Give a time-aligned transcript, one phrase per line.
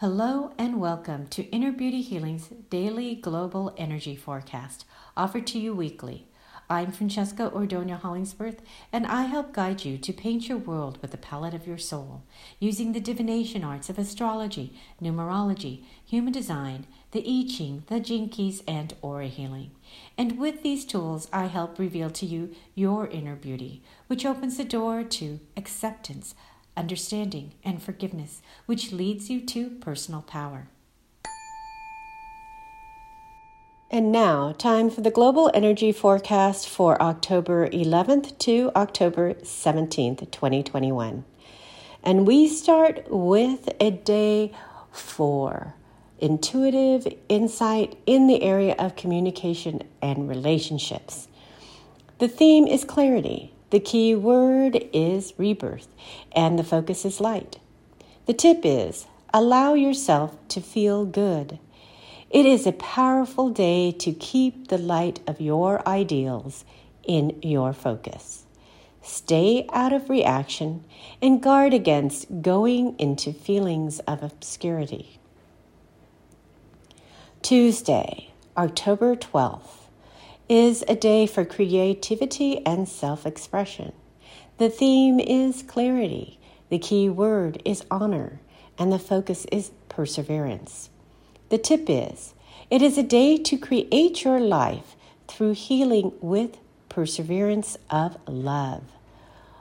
[0.00, 4.84] Hello and welcome to Inner Beauty Healing's daily global energy forecast,
[5.16, 6.28] offered to you weekly.
[6.68, 8.60] I'm Francesca Ordonia Hollingsworth,
[8.92, 12.24] and I help guide you to paint your world with the palette of your soul,
[12.58, 18.62] using the divination arts of astrology, numerology, human design, the I Ching, the Gene Keys,
[18.68, 19.70] and aura healing.
[20.18, 24.64] And with these tools, I help reveal to you your inner beauty, which opens the
[24.64, 26.34] door to acceptance
[26.76, 30.68] understanding, and forgiveness, which leads you to personal power.
[33.90, 41.24] And now, time for the global energy forecast for October 11th to October 17th, 2021.
[42.02, 44.52] And we start with a day
[44.90, 45.74] four
[46.18, 51.28] intuitive insight in the area of communication and relationships.
[52.18, 55.88] The theme is clarity, the key word is rebirth,
[56.32, 57.58] and the focus is light.
[58.26, 61.58] The tip is allow yourself to feel good.
[62.30, 66.64] It is a powerful day to keep the light of your ideals
[67.02, 68.44] in your focus.
[69.02, 70.84] Stay out of reaction
[71.22, 75.18] and guard against going into feelings of obscurity.
[77.42, 79.85] Tuesday, October 12th
[80.48, 83.92] is a day for creativity and self expression.
[84.58, 86.38] The theme is clarity,
[86.68, 88.40] the key word is honor,
[88.78, 90.90] and the focus is perseverance.
[91.48, 92.34] The tip is
[92.70, 94.96] it is a day to create your life
[95.28, 98.82] through healing with perseverance of love.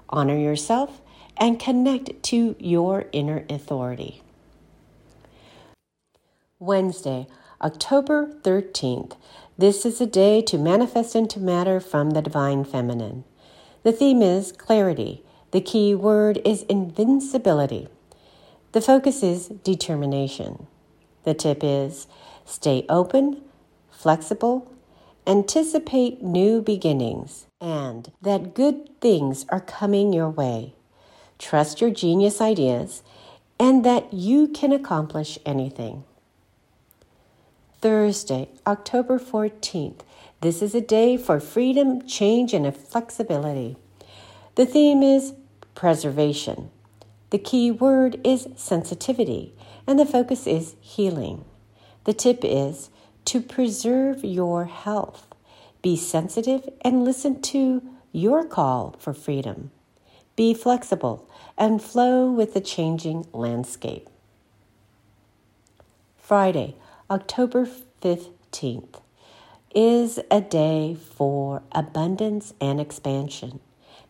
[0.10, 1.02] Honor yourself
[1.38, 4.22] and connect to your inner authority.
[6.60, 7.28] Wednesday,
[7.62, 9.18] October 13th
[9.58, 13.24] this is a day to manifest into matter from the divine feminine.
[13.84, 15.24] The theme is clarity.
[15.52, 17.88] The key word is invincibility.
[18.74, 20.68] The focus is determination.
[21.24, 22.08] The tip is
[22.44, 23.42] stay open,
[23.90, 24.72] flexible,
[25.26, 30.74] anticipate new beginnings, and that good things are coming your way.
[31.40, 33.04] Trust your genius ideas
[33.60, 36.04] and that you can accomplish anything.
[37.86, 40.00] Thursday, October 14th.
[40.42, 43.78] This is a day for freedom, change, and flexibility.
[44.56, 45.36] The theme is
[45.76, 46.72] preservation.
[47.30, 49.54] The key word is sensitivity,
[49.86, 51.46] and the focus is healing.
[52.06, 52.90] The tip is
[53.26, 55.28] to preserve your health.
[55.84, 59.70] Be sensitive and listen to your call for freedom.
[60.36, 64.10] Be flexible and flow with the changing landscape.
[66.18, 67.68] Friday, October
[68.02, 69.00] 15th
[69.76, 73.60] is a day for abundance and expansion.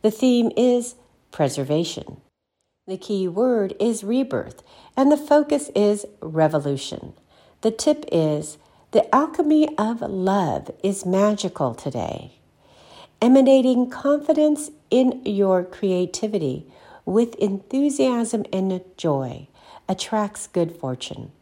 [0.01, 0.95] The theme is
[1.29, 2.21] preservation.
[2.87, 4.63] The key word is rebirth,
[4.95, 7.11] and the focus is revolution.
[7.63, 8.57] The tip is
[8.91, 12.39] the alchemy of love is magical today,
[13.21, 16.65] emanating confidence in your creativity
[17.03, 19.49] with enthusiasm and joy
[19.89, 21.33] attracts good fortune.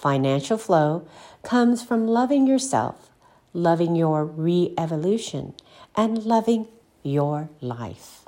[0.00, 1.06] Financial flow
[1.42, 3.10] comes from loving yourself,
[3.52, 5.52] loving your re evolution,
[5.94, 6.68] and loving
[7.02, 8.24] your life.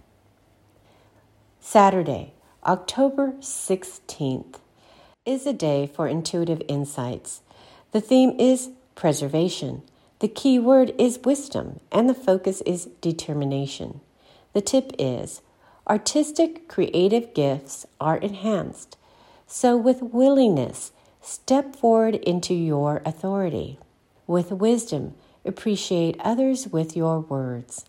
[1.60, 2.34] Saturday,
[2.66, 4.56] October 16th,
[5.24, 7.40] is a day for intuitive insights.
[7.92, 9.80] The theme is preservation.
[10.18, 14.02] The key word is wisdom, and the focus is determination.
[14.52, 15.40] The tip is
[15.88, 18.98] artistic creative gifts are enhanced.
[19.46, 20.92] So, with willingness,
[21.24, 23.78] Step forward into your authority.
[24.26, 27.84] With wisdom, appreciate others with your words.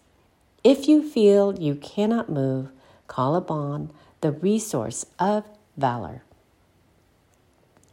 [0.63, 2.69] If you feel you cannot move,
[3.07, 5.45] call upon the resource of
[5.75, 6.21] valor.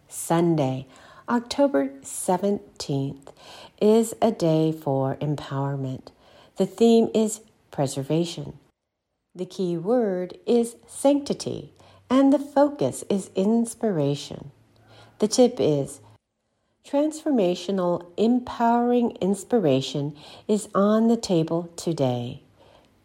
[0.08, 0.86] Sunday,
[1.26, 3.32] October 17th,
[3.80, 6.08] is a day for empowerment.
[6.56, 7.40] The theme is
[7.70, 8.58] preservation.
[9.34, 11.72] The key word is sanctity,
[12.10, 14.50] and the focus is inspiration.
[15.20, 16.00] The tip is
[16.82, 20.16] transformational, empowering inspiration
[20.48, 22.42] is on the table today.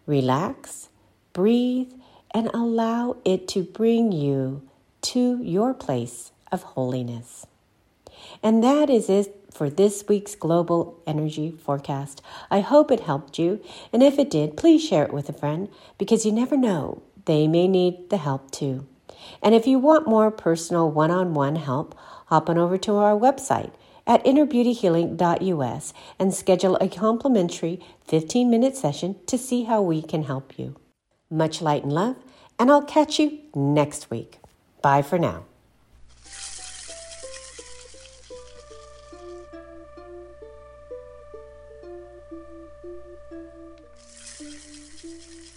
[0.06, 0.88] Relax,
[1.34, 1.92] breathe,
[2.34, 4.62] and allow it to bring you
[5.02, 7.46] to your place of holiness.
[8.42, 12.22] And that is it for this week's global energy forecast.
[12.50, 13.60] I hope it helped you,
[13.92, 15.68] and if it did, please share it with a friend
[15.98, 18.88] because you never know, they may need the help too.
[19.42, 21.96] And if you want more personal one on one help,
[22.28, 23.72] hop on over to our website
[24.08, 30.58] at innerbeautyhealing.us and schedule a complimentary 15 minute session to see how we can help
[30.60, 30.76] you.
[31.30, 32.18] Much light and love,
[32.60, 34.40] and I'll catch you next week.
[34.82, 35.46] Bye for now.
[44.38, 45.55] Thank you.